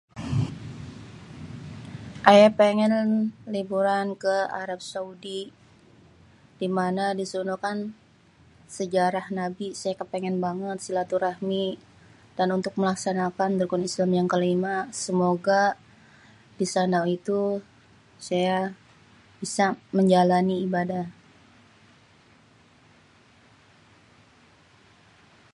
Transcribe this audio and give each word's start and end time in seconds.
Ayê 2.29 2.47
péngén 2.59 2.93
liburan 3.55 4.07
ke 4.23 4.35
Arab 4.61 4.79
Saudi, 4.91 5.41
di 6.59 6.67
mana 6.77 7.05
di 7.19 7.25
sono 7.33 7.55
kan 7.63 7.77
sejarah 8.77 9.25
nabi. 9.39 9.67
Saya 9.81 9.97
kèpèngèn 9.99 10.37
bangét 10.45 10.77
silatuhrahmi 10.81 11.65
dan 12.37 12.47
untuk 12.57 12.73
melaksanakan 12.79 13.51
rukun 13.61 13.87
islam 13.89 14.11
yang 14.17 14.27
kêlima, 14.33 14.75
semoga 15.03 15.61
di 16.59 16.65
sana 16.73 16.99
itu 17.17 17.41
saya 18.27 18.57
bisa 19.41 19.65
menjalani 19.97 20.55
ibadah. 20.67 21.05